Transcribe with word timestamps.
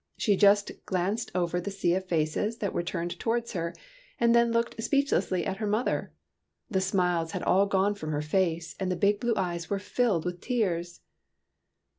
She 0.17 0.35
just 0.35 0.71
glanced 0.87 1.29
over 1.35 1.61
the 1.61 1.69
sea 1.69 1.93
of 1.93 2.07
faces 2.07 2.57
that 2.57 2.73
were 2.73 2.81
turned 2.81 3.19
towards 3.19 3.53
her, 3.53 3.71
and 4.19 4.33
then 4.33 4.51
looked 4.51 4.81
speechlessly 4.81 5.45
at 5.45 5.57
her 5.57 5.67
mother. 5.67 6.11
The 6.71 6.81
smiles 6.81 7.33
had 7.33 7.43
all 7.43 7.67
gone 7.67 7.93
from 7.93 8.11
her 8.11 8.23
face, 8.23 8.75
and 8.79 8.91
the 8.91 8.95
big 8.95 9.19
blue 9.19 9.35
eyes 9.37 9.69
were 9.69 9.77
filled 9.77 10.25
with 10.25 10.41
tears. 10.41 11.01